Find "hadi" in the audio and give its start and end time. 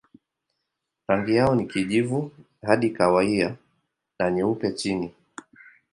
2.61-2.89